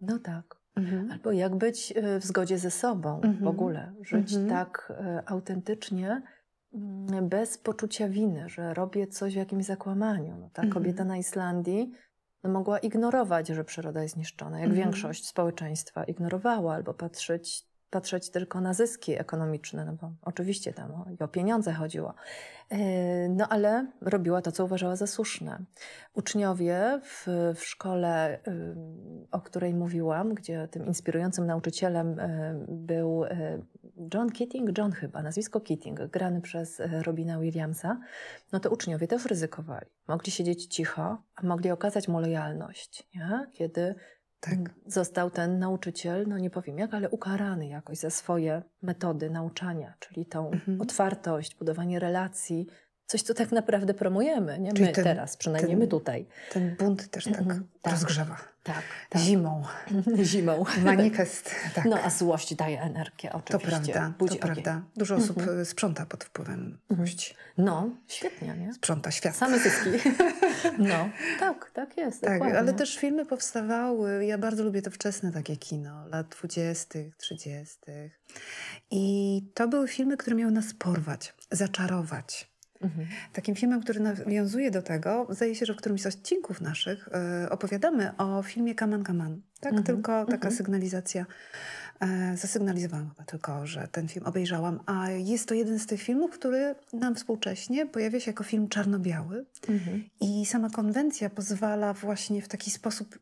No 0.00 0.18
tak. 0.18 0.56
Mhm. 0.76 1.10
Albo 1.10 1.32
jak 1.32 1.56
być 1.56 1.94
y, 1.96 2.20
w 2.20 2.24
zgodzie 2.24 2.58
ze 2.58 2.70
sobą 2.70 3.20
w 3.20 3.24
mhm. 3.24 3.48
ogóle. 3.48 3.92
Żyć 4.02 4.32
mhm. 4.32 4.48
tak 4.48 4.92
y, 5.18 5.26
autentycznie, 5.26 6.22
mm, 6.74 7.28
bez 7.28 7.58
poczucia 7.58 8.08
winy, 8.08 8.48
że 8.48 8.74
robię 8.74 9.06
coś 9.06 9.34
w 9.34 9.36
jakimś 9.36 9.64
zakłamaniu. 9.64 10.36
No, 10.40 10.50
ta 10.52 10.62
mhm. 10.62 10.70
kobieta 10.72 11.04
na 11.04 11.16
Islandii 11.16 11.92
mogła 12.48 12.78
ignorować, 12.78 13.48
że 13.48 13.64
przyroda 13.64 14.02
jest 14.02 14.16
niszczona, 14.16 14.60
jak 14.60 14.68
mhm. 14.68 14.84
większość 14.84 15.26
społeczeństwa 15.26 16.04
ignorowała, 16.04 16.74
albo 16.74 16.94
patrzeć 16.94 17.64
patrzeć 17.94 18.30
tylko 18.30 18.60
na 18.60 18.74
zyski 18.74 19.20
ekonomiczne, 19.20 19.84
no 19.84 19.92
bo 19.92 20.12
oczywiście 20.22 20.72
tam 20.72 20.90
o, 20.90 21.24
o 21.24 21.28
pieniądze 21.28 21.72
chodziło. 21.72 22.14
E, 22.70 22.78
no 23.28 23.48
ale 23.48 23.86
robiła 24.00 24.42
to, 24.42 24.52
co 24.52 24.64
uważała 24.64 24.96
za 24.96 25.06
słuszne. 25.06 25.58
Uczniowie 26.14 27.00
w, 27.02 27.26
w 27.54 27.64
szkole, 27.64 28.38
o 29.30 29.40
której 29.40 29.74
mówiłam, 29.74 30.34
gdzie 30.34 30.68
tym 30.68 30.86
inspirującym 30.86 31.46
nauczycielem 31.46 32.20
e, 32.20 32.54
był 32.68 33.24
e, 33.24 33.58
John 34.14 34.30
Keating, 34.30 34.78
John 34.78 34.92
chyba, 34.92 35.22
nazwisko 35.22 35.60
Keating, 35.60 36.00
grany 36.00 36.40
przez 36.40 36.82
Robina 37.02 37.38
Williamsa, 37.38 38.00
no 38.52 38.60
to 38.60 38.70
uczniowie 38.70 39.06
też 39.06 39.26
ryzykowali. 39.26 39.86
Mogli 40.08 40.32
siedzieć 40.32 40.66
cicho, 40.66 41.22
a 41.34 41.46
mogli 41.46 41.70
okazać 41.70 42.08
mu 42.08 42.20
lojalność, 42.20 43.08
nie? 43.14 43.46
kiedy 43.52 43.94
tak. 44.40 44.58
Został 44.86 45.30
ten 45.30 45.58
nauczyciel, 45.58 46.28
no 46.28 46.38
nie 46.38 46.50
powiem 46.50 46.78
jak, 46.78 46.94
ale 46.94 47.10
ukarany 47.10 47.68
jakoś 47.68 47.98
za 47.98 48.10
swoje 48.10 48.62
metody 48.82 49.30
nauczania, 49.30 49.94
czyli 50.00 50.26
tą 50.26 50.50
mhm. 50.50 50.80
otwartość, 50.80 51.54
budowanie 51.54 51.98
relacji, 51.98 52.66
coś, 53.06 53.22
co 53.22 53.34
tak 53.34 53.52
naprawdę 53.52 53.94
promujemy, 53.94 54.58
nie? 54.58 54.72
my 54.72 54.92
ten, 54.92 55.04
teraz, 55.04 55.36
przynajmniej 55.36 55.70
ten, 55.70 55.78
my 55.78 55.88
tutaj. 55.88 56.26
Ten 56.52 56.76
bunt 56.76 57.08
też 57.08 57.24
tak, 57.24 57.40
mm, 57.40 57.68
tak. 57.82 57.92
rozgrzewa. 57.92 58.34
Tak, 58.34 58.53
tak. 58.64 58.82
Zimą. 59.16 59.62
Zimą. 60.22 60.64
Manifest, 60.84 61.54
tak. 61.74 61.84
No, 61.84 61.98
a 62.04 62.10
złość 62.10 62.54
daje 62.54 62.80
energię, 62.80 63.32
oczywiście. 63.32 63.58
To 63.58 63.58
prawda, 63.58 64.14
Budzi 64.18 64.38
to 64.38 64.46
prawda. 64.46 64.82
Dużo 64.96 65.14
osób 65.16 65.38
mhm. 65.38 65.64
sprząta 65.64 66.06
pod 66.06 66.24
wpływem 66.24 66.78
złości. 66.90 67.34
No, 67.58 67.90
świetnie, 68.08 68.54
nie? 68.58 68.74
Sprząta 68.74 69.10
świat. 69.10 69.36
Same 69.36 69.58
zyski. 69.58 69.90
no, 70.78 71.08
tak, 71.40 71.70
tak 71.70 71.96
jest, 71.96 72.20
Tak, 72.20 72.32
dokładnie. 72.32 72.58
ale 72.58 72.72
też 72.72 72.96
filmy 72.96 73.26
powstawały, 73.26 74.24
ja 74.26 74.38
bardzo 74.38 74.64
lubię 74.64 74.82
to 74.82 74.90
wczesne 74.90 75.32
takie 75.32 75.56
kino, 75.56 76.08
lat 76.08 76.28
dwudziestych, 76.28 77.16
trzydziestych. 77.16 78.20
I 78.90 79.42
to 79.54 79.68
były 79.68 79.88
filmy, 79.88 80.16
które 80.16 80.36
miały 80.36 80.52
nas 80.52 80.74
porwać, 80.74 81.34
zaczarować 81.50 82.53
Mhm. 82.84 83.06
Takim 83.32 83.54
filmem, 83.54 83.80
który 83.80 84.00
nawiązuje 84.00 84.70
do 84.70 84.82
tego, 84.82 85.26
zdaje 85.30 85.54
się, 85.54 85.66
że 85.66 85.74
w 85.74 85.76
którymś 85.76 86.02
z 86.02 86.06
odcinków 86.06 86.60
naszych 86.60 87.08
y, 87.44 87.50
opowiadamy 87.50 88.16
o 88.16 88.42
filmie 88.42 88.74
Kaman 88.74 89.04
Kaman. 89.04 89.40
Tak, 89.60 89.72
mhm. 89.72 89.84
tylko 89.84 90.24
taka 90.24 90.34
mhm. 90.34 90.54
sygnalizacja. 90.54 91.26
E, 92.00 92.36
zasygnalizowałam 92.36 93.10
chyba 93.10 93.24
tylko, 93.24 93.66
że 93.66 93.88
ten 93.92 94.08
film 94.08 94.26
obejrzałam, 94.26 94.80
a 94.86 95.10
jest 95.10 95.48
to 95.48 95.54
jeden 95.54 95.78
z 95.78 95.86
tych 95.86 96.02
filmów, 96.02 96.30
który 96.30 96.74
nam 96.92 97.14
współcześnie 97.14 97.86
pojawia 97.86 98.20
się 98.20 98.30
jako 98.30 98.44
film 98.44 98.68
czarno-biały 98.68 99.46
mhm. 99.68 100.04
i 100.20 100.46
sama 100.46 100.70
konwencja 100.70 101.30
pozwala 101.30 101.92
właśnie 101.92 102.42
w 102.42 102.48
taki 102.48 102.70
sposób 102.70 103.18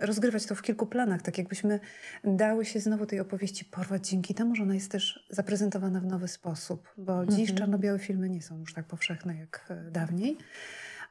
rozgrywać 0.00 0.46
to 0.46 0.54
w 0.54 0.62
kilku 0.62 0.86
planach, 0.86 1.22
tak 1.22 1.38
jakbyśmy 1.38 1.80
dały 2.24 2.64
się 2.64 2.80
znowu 2.80 3.06
tej 3.06 3.20
opowieści 3.20 3.64
porwać 3.64 4.08
dzięki 4.08 4.34
temu, 4.34 4.54
że 4.54 4.62
ona 4.62 4.74
jest 4.74 4.90
też 4.90 5.26
zaprezentowana 5.30 6.00
w 6.00 6.06
nowy 6.06 6.28
sposób, 6.28 6.88
bo 6.96 7.26
dziś 7.26 7.38
mm 7.38 7.46
-hmm. 7.46 7.58
czarno-białe 7.58 7.98
filmy 7.98 8.30
nie 8.30 8.42
są 8.42 8.58
już 8.58 8.74
tak 8.74 8.86
powszechne 8.86 9.36
jak 9.36 9.66
e, 9.68 9.90
dawniej, 9.90 10.38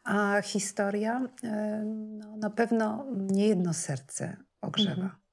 a 0.04 0.42
historia 0.42 1.30
e, 1.44 1.84
no, 1.86 2.38
na 2.38 2.50
pewno 2.50 3.06
nie 3.18 3.48
jedno 3.48 3.74
serce 3.74 4.38
ogrzewa. 4.62 4.96
Mm 4.96 5.10
-hmm. 5.10 5.24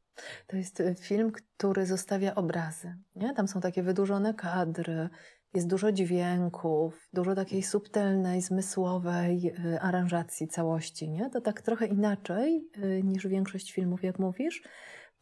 To 0.46 0.56
jest 0.56 0.80
e, 0.80 0.94
film, 0.94 1.32
który 1.32 1.86
zostawia 1.86 2.34
obrazy. 2.34 2.96
Nie? 3.16 3.34
Tam 3.34 3.48
są 3.48 3.60
takie 3.60 3.82
wydłużone 3.82 4.34
kadry, 4.34 5.08
jest 5.54 5.68
dużo 5.68 5.92
dźwięków, 5.92 7.08
dużo 7.12 7.34
takiej 7.34 7.62
subtelnej, 7.62 8.42
zmysłowej 8.42 9.52
y, 9.74 9.80
aranżacji 9.80 10.48
całości, 10.48 11.08
nie? 11.08 11.30
To 11.30 11.40
tak 11.40 11.62
trochę 11.62 11.86
inaczej 11.86 12.68
y, 12.78 13.02
niż 13.04 13.26
większość 13.26 13.72
filmów, 13.72 14.02
jak 14.02 14.18
mówisz. 14.18 14.62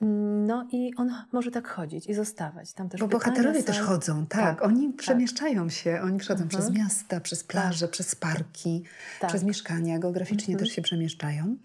No 0.01 0.69
i 0.73 0.95
on 0.97 1.15
może 1.33 1.51
tak 1.51 1.69
chodzić 1.69 2.07
i 2.07 2.15
zostawać. 2.15 2.73
Tam 2.73 2.89
też 2.89 3.01
Bo 3.01 3.09
bohaterowie 3.09 3.61
są... 3.61 3.67
też 3.67 3.81
chodzą, 3.81 4.27
tak. 4.27 4.41
tak 4.41 4.63
oni 4.63 4.87
tak. 4.87 4.97
przemieszczają 4.97 5.69
się, 5.69 6.01
oni 6.03 6.19
przechodzą 6.19 6.45
mhm. 6.45 6.63
przez 6.63 6.75
miasta, 6.79 7.21
przez 7.21 7.45
plaże, 7.45 7.87
tak. 7.87 7.91
przez 7.91 8.15
parki, 8.15 8.83
tak. 9.21 9.31
przez 9.31 9.45
mieszkania, 9.45 9.99
geograficznie 9.99 10.55
mhm. 10.55 10.59
też 10.59 10.77
się 10.77 10.83
przemieszczają. 10.83 11.57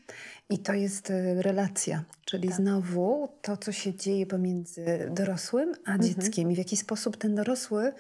I 0.49 0.59
to 0.59 0.73
jest 0.73 1.09
y, 1.09 1.41
relacja, 1.41 2.03
czyli 2.25 2.47
tak. 2.47 2.57
znowu 2.57 3.29
to, 3.41 3.57
co 3.57 3.71
się 3.71 3.95
dzieje 3.95 4.25
pomiędzy 4.25 5.09
dorosłym 5.11 5.73
a 5.85 5.91
mhm. 5.91 6.01
dzieckiem 6.01 6.51
i 6.51 6.55
w 6.55 6.57
jaki 6.57 6.77
sposób 6.77 7.17
ten 7.17 7.35
dorosły 7.35 7.93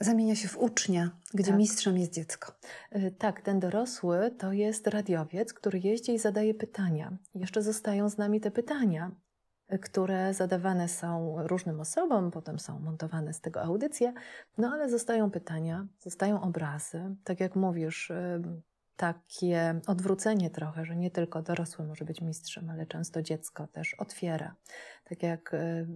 zamienia 0.00 0.36
się 0.36 0.48
w 0.48 0.58
ucznia, 0.58 1.10
gdzie 1.34 1.50
tak. 1.50 1.58
mistrzem 1.58 1.98
jest 1.98 2.12
dziecko. 2.12 2.52
Y, 2.96 3.14
tak, 3.18 3.42
ten 3.42 3.60
dorosły 3.60 4.30
to 4.38 4.52
jest 4.52 4.86
radiowiec, 4.86 5.52
który 5.52 5.78
jeździ 5.78 6.12
i 6.12 6.18
zadaje 6.18 6.54
pytania. 6.54 7.16
Jeszcze 7.34 7.62
zostają 7.62 8.08
z 8.08 8.18
nami 8.18 8.40
te 8.40 8.50
pytania, 8.50 9.10
które 9.80 10.34
zadawane 10.34 10.88
są 10.88 11.36
różnym 11.46 11.80
osobom, 11.80 12.30
potem 12.30 12.58
są 12.58 12.80
montowane 12.80 13.32
z 13.32 13.40
tego 13.40 13.62
audycje, 13.62 14.12
no 14.58 14.70
ale 14.72 14.90
zostają 14.90 15.30
pytania, 15.30 15.86
zostają 15.98 16.42
obrazy. 16.42 17.16
Tak 17.24 17.40
jak 17.40 17.56
mówisz, 17.56 18.12
takie 18.96 19.80
odwrócenie 19.86 20.50
trochę, 20.50 20.84
że 20.84 20.96
nie 20.96 21.10
tylko 21.10 21.42
dorosły 21.42 21.86
może 21.86 22.04
być 22.04 22.20
mistrzem, 22.20 22.70
ale 22.70 22.86
często 22.86 23.22
dziecko 23.22 23.66
też 23.66 23.94
otwiera. 23.94 24.54
Tak 25.04 25.22
jak 25.22 25.54
y, 25.54 25.86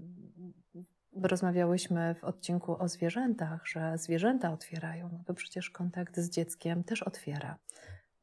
rozmawiałyśmy 1.23 2.15
w 2.15 2.25
odcinku 2.25 2.83
o 2.83 2.89
zwierzętach, 2.89 3.67
że 3.67 3.99
zwierzęta 3.99 4.53
otwierają, 4.53 5.09
no 5.13 5.25
to 5.27 5.35
przecież 5.35 5.71
kontakt 5.71 6.17
z 6.17 6.31
dzieckiem 6.31 6.85
też 6.85 7.03
otwiera. 7.03 7.57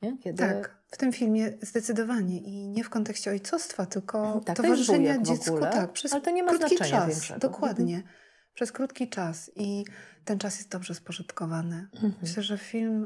Kiedy... 0.02 0.34
Tak, 0.34 0.78
w 0.92 0.98
tym 0.98 1.14
filmie 1.14 1.54
zdecydowanie 1.62 2.42
i 2.42 2.68
nie 2.68 2.84
w 2.84 2.90
kontekście 2.90 3.32
ojcostwa, 3.32 3.86
tylko 3.86 4.42
tak, 4.46 4.58
towarzyszenia 4.58 5.22
dziecku. 5.22 5.60
Tak, 5.60 5.92
przez 5.92 6.14
Ale 6.14 6.22
to 6.22 6.32
nie 6.32 6.44
ma 6.44 6.50
krótki 6.50 6.78
czas. 6.78 7.10
Większego. 7.10 7.40
Dokładnie. 7.40 7.96
Mhm. 7.96 8.14
Przez 8.54 8.72
krótki 8.72 9.10
czas 9.10 9.52
i 9.56 9.86
ten 10.26 10.40
czas 10.40 10.58
jest 10.58 10.70
dobrze 10.70 10.96
spożytkowany. 10.96 11.88
Mhm. 11.94 12.14
Myślę, 12.22 12.44
że 12.44 12.58
film 12.58 13.06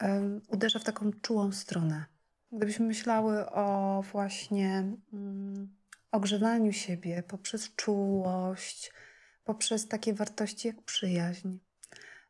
y, 0.00 0.04
y, 0.04 0.40
uderza 0.48 0.78
w 0.78 0.84
taką 0.84 1.12
czułą 1.12 1.52
stronę. 1.52 2.04
Gdybyśmy 2.52 2.86
myślały 2.86 3.50
o 3.50 4.02
właśnie 4.12 4.92
y, 5.14 5.78
ogrzewaniu 6.10 6.72
siebie 6.72 7.22
poprzez 7.22 7.74
czułość, 7.74 8.92
poprzez 9.44 9.88
takie 9.88 10.14
wartości 10.14 10.68
jak 10.68 10.82
przyjaźń, 10.82 11.58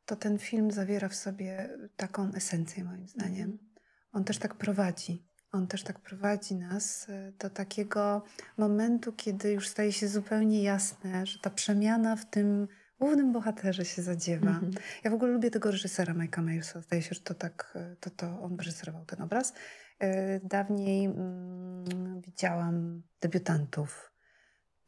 to 0.09 0.17
ten 0.17 0.39
film 0.39 0.71
zawiera 0.71 1.09
w 1.09 1.15
sobie 1.15 1.79
taką 1.97 2.33
esencję, 2.35 2.85
moim 2.85 3.09
zdaniem. 3.09 3.51
Mhm. 3.51 3.69
On 4.13 4.25
też 4.25 4.39
tak 4.39 4.55
prowadzi. 4.55 5.29
On 5.53 5.67
też 5.67 5.83
tak 5.83 5.99
prowadzi 5.99 6.55
nas 6.57 7.07
e, 7.09 7.33
do 7.33 7.51
takiego 7.51 8.25
momentu, 8.59 9.13
kiedy 9.13 9.53
już 9.53 9.69
staje 9.69 9.93
się 9.93 10.09
zupełnie 10.09 10.63
jasne, 10.63 11.27
że 11.27 11.39
ta 11.39 11.51
przemiana 11.51 12.17
w 12.17 12.31
tym 12.31 12.69
głównym 13.01 13.33
bohaterze 13.33 13.85
się 13.85 14.03
zadziewa. 14.03 14.51
Mm 14.51 14.71
-hmm. 14.71 14.81
Ja 15.05 15.11
w 15.11 15.15
ogóle 15.15 15.33
lubię 15.33 15.51
tego 15.51 15.71
reżysera 15.71 16.15
Mike'a 16.15 16.43
Milesa. 16.43 16.81
Zdaje 16.81 17.03
się, 17.03 17.15
że 17.15 17.21
to 17.21 17.35
tak, 17.35 17.73
e, 17.75 17.97
to, 18.01 18.11
to 18.11 18.41
on 18.43 18.57
reżyserował 18.57 19.05
ten 19.05 19.23
obraz. 19.23 19.53
E, 19.99 20.41
dawniej 20.41 21.05
mm, 21.05 22.21
widziałam 22.21 23.03
debiutantów. 23.21 24.13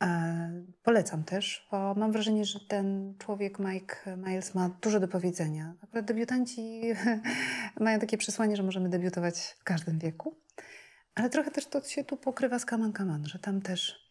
E, 0.03 0.65
polecam 0.83 1.25
też, 1.25 1.69
bo 1.71 1.95
mam 1.95 2.13
wrażenie, 2.13 2.45
że 2.45 2.61
ten 2.61 3.15
człowiek, 3.19 3.59
Mike 3.59 4.17
Miles, 4.17 4.55
ma 4.55 4.69
dużo 4.83 5.01
do 5.01 5.09
powiedzenia. 5.09 5.75
Akurat 5.83 6.05
debiutanci 6.05 6.83
mają 7.81 7.99
takie 7.99 8.19
przesłanie, 8.19 8.57
że 8.57 8.63
możemy 8.63 8.89
debiutować 8.89 9.57
w 9.61 9.65
każdym 9.65 9.99
wieku. 9.99 10.37
Ale 11.15 11.31
trochę 11.31 11.51
też 11.51 11.67
to 11.67 11.83
się 11.83 12.05
tu 12.05 12.17
pokrywa 12.17 12.59
z 12.59 12.65
Kaman 12.65 12.93
Kaman, 12.93 13.27
że 13.27 13.39
tam 13.39 13.63
też 13.63 14.11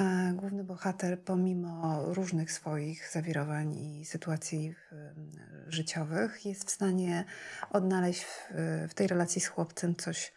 e, 0.00 0.32
główny 0.36 0.64
bohater, 0.64 1.24
pomimo 1.24 2.04
różnych 2.14 2.52
swoich 2.52 3.08
zawirowań 3.12 3.74
i 3.74 4.04
sytuacji 4.04 4.74
życiowych, 5.68 6.46
jest 6.46 6.68
w 6.68 6.70
stanie 6.70 7.24
odnaleźć 7.70 8.22
w, 8.24 8.52
w 8.88 8.94
tej 8.94 9.06
relacji 9.06 9.40
z 9.40 9.46
chłopcem 9.46 9.96
coś 9.96 10.32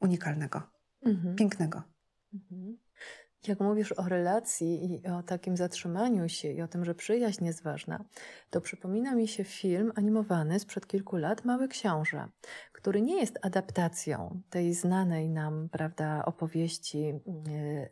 unikalnego, 0.00 0.62
mhm. 1.06 1.36
pięknego. 1.36 1.82
Mhm. 2.34 2.78
Jak 3.48 3.60
mówisz 3.60 3.92
o 3.92 4.08
relacji 4.08 4.94
i 4.94 5.06
o 5.06 5.22
takim 5.22 5.56
zatrzymaniu 5.56 6.28
się 6.28 6.52
i 6.52 6.62
o 6.62 6.68
tym, 6.68 6.84
że 6.84 6.94
przyjaźń 6.94 7.44
jest 7.44 7.62
ważna, 7.62 8.04
to 8.50 8.60
przypomina 8.60 9.14
mi 9.14 9.28
się 9.28 9.44
film 9.44 9.92
animowany 9.96 10.60
sprzed 10.60 10.86
kilku 10.86 11.16
lat 11.16 11.44
Mały 11.44 11.68
Książę, 11.68 12.28
który 12.72 13.02
nie 13.02 13.20
jest 13.20 13.38
adaptacją 13.42 14.40
tej 14.50 14.74
znanej 14.74 15.30
nam, 15.30 15.68
prawda, 15.72 16.24
opowieści 16.24 17.04
e, 17.04 17.20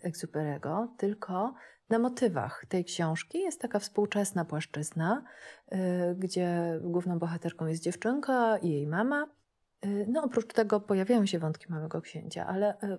Exuperego, 0.02 0.94
tylko 0.98 1.54
na 1.90 1.98
motywach 1.98 2.64
tej 2.68 2.84
książki 2.84 3.38
jest 3.38 3.60
taka 3.60 3.78
współczesna 3.78 4.44
płaszczyzna, 4.44 5.24
e, 5.68 6.14
gdzie 6.14 6.78
główną 6.82 7.18
bohaterką 7.18 7.66
jest 7.66 7.82
dziewczynka 7.82 8.58
i 8.58 8.70
jej 8.70 8.86
mama, 8.86 9.26
no, 10.08 10.22
oprócz 10.22 10.52
tego 10.52 10.80
pojawiają 10.80 11.26
się 11.26 11.38
wątki 11.38 11.66
Małego 11.68 12.00
Księcia, 12.00 12.46
ale 12.46 12.74
y, 12.82 12.98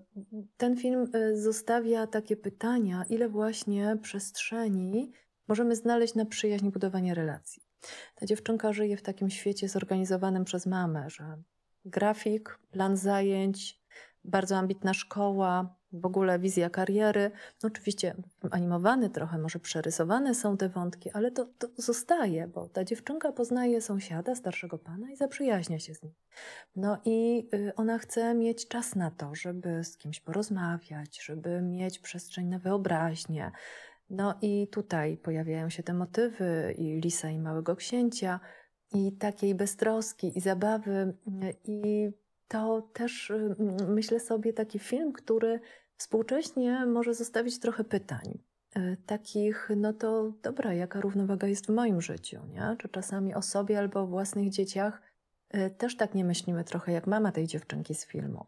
ten 0.57 0.77
film 0.77 1.11
y, 1.15 1.41
zostawia 1.41 2.07
takie 2.07 2.37
pytania, 2.37 3.05
ile 3.09 3.29
właśnie 3.29 3.97
przestrzeni 4.01 5.11
możemy 5.47 5.75
znaleźć 5.75 6.15
na 6.15 6.25
przyjaźń 6.25 6.69
budowanie 6.69 7.13
relacji. 7.13 7.63
Ta 8.15 8.25
dziewczynka 8.25 8.73
żyje 8.73 8.97
w 8.97 9.01
takim 9.01 9.29
świecie 9.29 9.69
zorganizowanym 9.69 10.45
przez 10.45 10.65
mamę, 10.65 11.09
że 11.09 11.37
grafik, 11.85 12.59
plan 12.71 12.97
zajęć, 12.97 13.81
bardzo 14.23 14.57
ambitna 14.57 14.93
szkoła, 14.93 15.75
w 15.93 16.05
ogóle 16.05 16.39
wizja 16.39 16.69
kariery. 16.69 17.31
No 17.63 17.67
oczywiście 17.67 18.15
animowany 18.51 19.09
trochę, 19.09 19.37
może 19.37 19.59
przerysowane 19.59 20.35
są 20.35 20.57
te 20.57 20.69
wątki, 20.69 21.11
ale 21.11 21.31
to, 21.31 21.45
to 21.45 21.67
zostaje, 21.77 22.47
bo 22.47 22.69
ta 22.69 22.83
dziewczynka 22.83 23.31
poznaje 23.31 23.81
sąsiada, 23.81 24.35
starszego 24.35 24.77
pana 24.77 25.11
i 25.11 25.15
zaprzyjaźnia 25.15 25.79
się 25.79 25.93
z 25.93 26.03
nim. 26.03 26.13
No 26.75 26.97
i 27.05 27.47
y, 27.53 27.75
ona 27.75 27.97
chce 27.97 28.33
mieć 28.33 28.67
czas 28.67 28.95
na 28.95 29.11
to, 29.11 29.35
żeby 29.35 29.83
z 29.83 29.97
kimś 29.97 30.19
porozmawiać, 30.19 31.25
żeby 31.25 31.61
mieć 31.61 31.99
przestrzeń 31.99 32.47
na 32.47 32.59
wyobraźnię. 32.59 33.51
No 34.09 34.35
i 34.41 34.67
tutaj 34.67 35.17
pojawiają 35.17 35.69
się 35.69 35.83
te 35.83 35.93
motywy 35.93 36.75
i 36.77 37.01
Lisa 37.01 37.29
i 37.29 37.39
Małego 37.39 37.75
Księcia, 37.75 38.39
i 38.93 39.11
takiej 39.11 39.55
beztroski, 39.55 40.37
i 40.37 40.41
zabawy, 40.41 41.13
i 41.65 42.09
to 42.47 42.81
też 42.93 43.31
myślę 43.87 44.19
sobie 44.19 44.53
taki 44.53 44.79
film, 44.79 45.13
który 45.13 45.59
współcześnie 45.97 46.85
może 46.85 47.13
zostawić 47.13 47.59
trochę 47.59 47.83
pytań. 47.83 48.39
y, 48.77 48.97
takich, 49.05 49.69
no 49.75 49.93
to 49.93 50.33
dobra, 50.43 50.73
jaka 50.73 51.01
równowaga 51.01 51.47
jest 51.47 51.65
w 51.65 51.69
moim 51.69 52.01
życiu, 52.01 52.39
nie? 52.47 52.75
Czy 52.79 52.89
czasami 52.89 53.35
o 53.35 53.41
sobie 53.41 53.79
albo 53.79 53.99
o 54.01 54.07
własnych 54.07 54.49
dzieciach 54.49 55.01
y, 55.55 55.69
też 55.69 55.97
tak 55.97 56.15
nie 56.15 56.25
myślimy 56.25 56.63
trochę 56.63 56.91
jak 56.91 57.07
mama 57.07 57.31
tej 57.31 57.47
dziewczynki 57.47 57.95
z 57.95 58.05
filmu. 58.05 58.45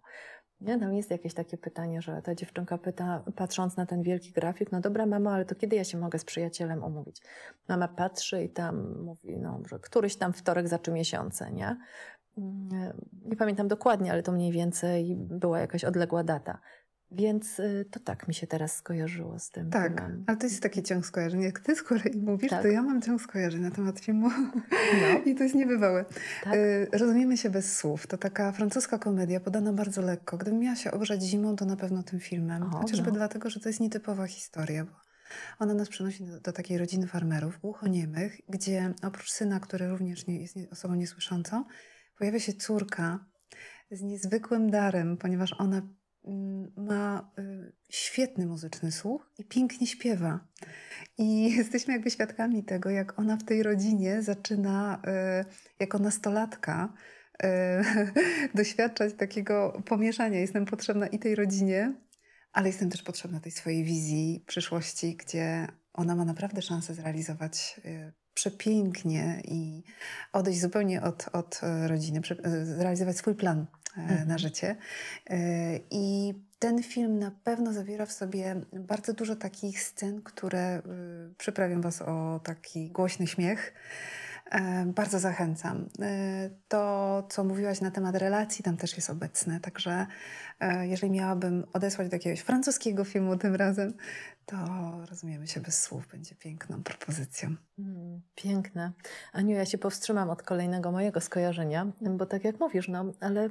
Nie, 0.61 0.79
tam 0.79 0.93
jest 0.93 1.11
jakieś 1.11 1.33
takie 1.33 1.57
pytanie, 1.57 2.01
że 2.01 2.21
ta 2.21 2.35
dziewczynka 2.35 2.77
pyta, 2.77 3.23
patrząc 3.35 3.77
na 3.77 3.85
ten 3.85 4.01
wielki 4.01 4.31
grafik, 4.31 4.71
no 4.71 4.81
dobra 4.81 5.05
mamo, 5.05 5.31
ale 5.31 5.45
to 5.45 5.55
kiedy 5.55 5.75
ja 5.75 5.83
się 5.83 5.97
mogę 5.97 6.19
z 6.19 6.25
przyjacielem 6.25 6.83
umówić? 6.83 7.21
Mama 7.69 7.87
patrzy 7.87 8.43
i 8.43 8.49
tam 8.49 9.03
mówi, 9.03 9.37
no, 9.37 9.59
że 9.65 9.79
któryś 9.79 10.15
tam 10.15 10.33
wtorek 10.33 10.67
za 10.67 10.77
trzy 10.77 10.91
miesiące, 10.91 11.51
nie? 11.51 11.77
Nie, 12.37 12.93
nie 13.25 13.35
pamiętam 13.35 13.67
dokładnie, 13.67 14.11
ale 14.11 14.23
to 14.23 14.31
mniej 14.31 14.51
więcej 14.51 15.15
była 15.17 15.59
jakaś 15.59 15.83
odległa 15.83 16.23
data. 16.23 16.59
Więc 17.11 17.59
y, 17.59 17.85
to 17.91 17.99
tak 17.99 18.27
mi 18.27 18.33
się 18.33 18.47
teraz 18.47 18.75
skojarzyło 18.75 19.39
z 19.39 19.49
tym. 19.49 19.69
Tak, 19.69 19.93
filmem. 19.93 20.23
ale 20.27 20.37
to 20.37 20.45
jest 20.45 20.63
taki 20.63 20.83
ciąg 20.83 21.05
skojarzeń. 21.05 21.41
Jak 21.41 21.59
ty 21.59 21.75
z 21.75 21.83
kolei 21.83 22.21
mówisz, 22.21 22.49
tak. 22.49 22.61
to 22.61 22.67
ja 22.67 22.83
mam 22.83 23.01
ciąg 23.01 23.21
skojarzeń 23.21 23.61
na 23.61 23.71
temat 23.71 23.99
filmu 23.99 24.29
no. 25.01 25.19
i 25.31 25.35
to 25.35 25.43
jest 25.43 25.55
niebywałe. 25.55 26.05
Tak. 26.43 26.53
Y, 26.55 26.87
rozumiemy 26.93 27.37
się 27.37 27.49
bez 27.49 27.77
słów. 27.77 28.07
To 28.07 28.17
taka 28.17 28.51
francuska 28.51 28.99
komedia 28.99 29.39
podana 29.39 29.73
bardzo 29.73 30.01
lekko. 30.01 30.37
Gdybym 30.37 30.59
miała 30.59 30.75
się 30.75 30.91
ogrzać 30.91 31.23
zimą, 31.23 31.55
to 31.55 31.65
na 31.65 31.75
pewno 31.75 32.03
tym 32.03 32.19
filmem. 32.19 32.63
O, 32.63 32.69
Chociażby 32.69 33.07
no. 33.07 33.15
dlatego, 33.15 33.49
że 33.49 33.59
to 33.59 33.69
jest 33.69 33.79
nietypowa 33.79 34.27
historia. 34.27 34.85
Bo 34.85 34.91
ona 35.59 35.73
nas 35.73 35.89
przenosi 35.89 36.25
do, 36.25 36.39
do 36.39 36.53
takiej 36.53 36.77
rodziny 36.77 37.07
farmerów, 37.07 37.59
głuchoniemych, 37.59 38.41
gdzie 38.49 38.93
oprócz 39.03 39.31
syna, 39.31 39.59
który 39.59 39.87
również 39.87 40.27
nie, 40.27 40.41
jest 40.41 40.57
osobą 40.71 40.95
niesłyszącą, 40.95 41.65
pojawia 42.17 42.39
się 42.39 42.53
córka 42.53 43.25
z 43.91 44.01
niezwykłym 44.01 44.71
darem, 44.71 45.17
ponieważ 45.17 45.55
ona 45.57 45.81
ma 46.77 47.31
y, 47.39 47.71
świetny 47.89 48.45
muzyczny 48.45 48.91
słuch 48.91 49.29
i 49.37 49.43
pięknie 49.43 49.87
śpiewa. 49.87 50.39
I 51.17 51.43
jesteśmy 51.57 51.93
jakby 51.93 52.11
świadkami 52.11 52.63
tego, 52.63 52.89
jak 52.89 53.19
ona 53.19 53.37
w 53.37 53.43
tej 53.43 53.63
rodzinie 53.63 54.21
zaczyna 54.21 55.01
y, 55.41 55.45
jako 55.79 55.99
nastolatka 55.99 56.93
y, 57.43 57.47
doświadczać 58.57 59.13
takiego 59.13 59.81
pomieszania. 59.85 60.39
Jestem 60.39 60.65
potrzebna 60.65 61.07
i 61.07 61.19
tej 61.19 61.35
rodzinie, 61.35 61.93
ale 62.53 62.67
jestem 62.67 62.89
też 62.89 63.03
potrzebna 63.03 63.39
tej 63.39 63.51
swojej 63.51 63.83
wizji 63.83 64.43
przyszłości, 64.47 65.15
gdzie 65.15 65.67
ona 65.93 66.15
ma 66.15 66.25
naprawdę 66.25 66.61
szansę 66.61 66.93
zrealizować 66.93 67.81
przepięknie 68.33 69.41
i 69.43 69.83
odejść 70.33 70.61
zupełnie 70.61 71.01
od, 71.01 71.25
od 71.33 71.61
rodziny, 71.87 72.21
zrealizować 72.63 73.17
swój 73.17 73.35
plan 73.35 73.65
mhm. 73.97 74.27
na 74.27 74.37
życie. 74.37 74.75
I 75.91 76.33
ten 76.59 76.83
film 76.83 77.19
na 77.19 77.31
pewno 77.31 77.73
zawiera 77.73 78.05
w 78.05 78.11
sobie 78.11 78.55
bardzo 78.73 79.13
dużo 79.13 79.35
takich 79.35 79.81
scen, 79.81 80.21
które 80.21 80.81
przyprawią 81.37 81.81
Was 81.81 82.01
o 82.01 82.39
taki 82.43 82.89
głośny 82.89 83.27
śmiech. 83.27 83.73
Bardzo 84.85 85.19
zachęcam. 85.19 85.89
To, 86.67 87.23
co 87.29 87.43
mówiłaś 87.43 87.81
na 87.81 87.91
temat 87.91 88.15
relacji, 88.15 88.63
tam 88.63 88.77
też 88.77 88.95
jest 88.95 89.09
obecne. 89.09 89.59
Także 89.59 90.05
jeżeli 90.81 91.11
miałabym 91.11 91.65
odesłać 91.73 92.09
do 92.09 92.15
jakiegoś 92.15 92.39
francuskiego 92.39 93.03
filmu 93.03 93.37
tym 93.37 93.55
razem, 93.55 93.93
to 94.45 94.55
rozumiemy 95.09 95.47
się 95.47 95.59
bez 95.59 95.81
słów, 95.81 96.07
będzie 96.07 96.35
piękną 96.35 96.83
propozycją. 96.83 97.55
Mm, 97.79 98.21
piękne. 98.35 98.91
Aniu, 99.33 99.55
ja 99.55 99.65
się 99.65 99.77
powstrzymam 99.77 100.29
od 100.29 100.43
kolejnego 100.43 100.91
mojego 100.91 101.21
skojarzenia, 101.21 101.91
bo 102.01 102.25
tak 102.25 102.43
jak 102.43 102.59
mówisz, 102.59 102.87
no, 102.87 103.05
ale 103.19 103.49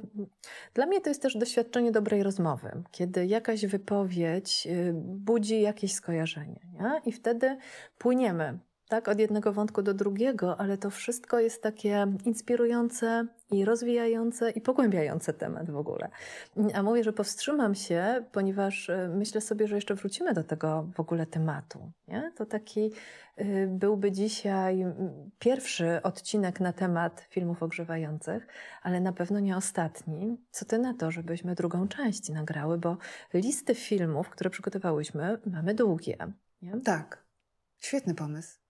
dla 0.73 0.85
mnie 0.85 1.01
to 1.01 1.09
jest 1.09 1.21
też 1.21 1.37
doświadczenie 1.37 1.91
dobrej 1.91 2.23
rozmowy, 2.23 2.83
kiedy 2.91 3.25
jakaś 3.25 3.65
wypowiedź 3.65 4.67
y, 4.71 4.93
budzi 4.95 5.61
jakieś 5.61 5.93
skojarzenie 5.93 6.59
nie? 6.73 7.01
i 7.05 7.11
wtedy 7.11 7.57
płyniemy 7.97 8.59
tak, 8.87 9.07
od 9.07 9.19
jednego 9.19 9.53
wątku 9.53 9.81
do 9.81 9.93
drugiego, 9.93 10.59
ale 10.59 10.77
to 10.77 10.89
wszystko 10.89 11.39
jest 11.39 11.63
takie 11.63 12.07
inspirujące 12.25 13.27
i 13.51 13.65
rozwijające 13.65 14.51
i 14.51 14.61
pogłębiające 14.61 15.33
temat 15.33 15.71
w 15.71 15.77
ogóle. 15.77 16.09
A 16.73 16.83
mówię, 16.83 17.03
że 17.03 17.13
powstrzymam 17.13 17.75
się, 17.75 18.25
ponieważ 18.31 18.89
e, 18.89 19.09
myślę 19.15 19.41
sobie, 19.41 19.67
że 19.67 19.75
jeszcze 19.75 19.95
wrócimy 19.95 20.33
do 20.33 20.43
tego 20.43 20.89
w 20.95 20.99
ogóle 20.99 21.25
tematu. 21.25 21.91
Nie? 22.07 22.31
To 22.35 22.45
taki 22.45 22.91
e, 23.35 23.67
byłby 23.67 24.11
dzisiaj 24.11 24.85
pierwszy 25.39 26.01
odcinek 26.03 26.59
na 26.59 26.73
temat 26.73 27.27
filmów 27.29 27.63
ogrzewających, 27.63 28.47
ale 28.81 29.01
na 29.01 29.13
pewno 29.13 29.39
nie 29.39 29.57
ostatni. 29.57 30.37
Co 30.51 30.65
ty 30.65 30.77
na 30.77 30.93
to, 30.93 31.11
żebyśmy 31.11 31.55
drugą 31.55 31.87
część 31.87 32.29
nagrały, 32.29 32.77
bo 32.77 32.97
listy 33.33 33.75
filmów, 33.75 34.29
które 34.29 34.49
przygotowałyśmy, 34.49 35.37
mamy 35.45 35.73
długie. 35.73 36.17
Nie? 36.61 36.81
Tak. 36.81 37.25
Świetny 37.77 38.15
pomysł. 38.15 38.64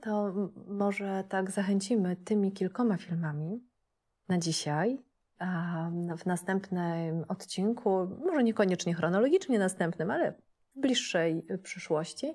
To 0.00 0.32
może 0.66 1.24
tak 1.28 1.50
zachęcimy 1.50 2.16
tymi 2.16 2.52
kilkoma 2.52 2.96
filmami 2.96 3.64
na 4.28 4.38
dzisiaj, 4.38 4.98
a 5.38 5.90
w 6.18 6.26
następnym 6.26 7.24
odcinku, 7.28 8.06
może 8.24 8.42
niekoniecznie 8.42 8.94
chronologicznie 8.94 9.58
następnym, 9.58 10.10
ale 10.10 10.32
w 10.76 10.80
bliższej 10.80 11.46
przyszłości, 11.62 12.34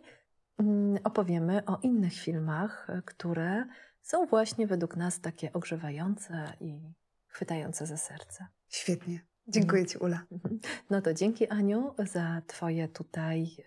mm, 0.60 0.97
opowiemy 1.04 1.65
o 1.65 1.80
innych 1.84 2.13
filmach, 2.13 2.88
które 3.06 3.65
są 4.02 4.26
właśnie 4.26 4.67
według 4.67 4.95
nas 4.95 5.21
takie 5.21 5.54
ogrzewające 5.54 6.54
i 6.60 6.93
chwytające 7.28 7.86
za 7.86 7.97
serce. 7.97 8.47
Świetnie. 8.67 9.19
Dziękuję 9.47 9.86
Ci, 9.86 9.97
Ula. 9.97 10.23
Mhm. 10.32 10.60
No 10.89 11.02
to 11.02 11.13
dzięki, 11.13 11.47
Aniu, 11.47 11.93
za 11.97 12.41
Twoje 12.47 12.88
tutaj 12.88 13.58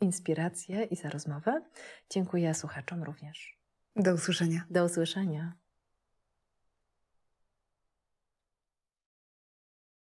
e, 0.00 0.04
inspirację 0.04 0.84
i 0.84 0.96
za 0.96 1.10
rozmowę. 1.10 1.62
Dziękuję 2.10 2.54
słuchaczom 2.54 3.02
również. 3.02 3.58
Do 3.96 4.14
usłyszenia. 4.14 4.64
Do 4.70 4.84
usłyszenia. 4.84 5.52